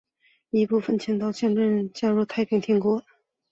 [0.49, 3.03] 一部分余部逃往镇江加入太平天国。